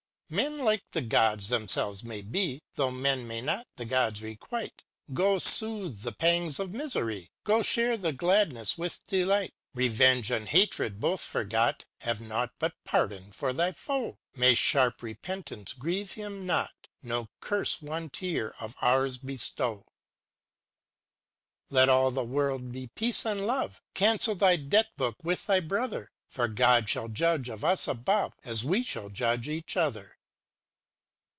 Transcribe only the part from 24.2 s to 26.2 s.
thy debt book with thy brother;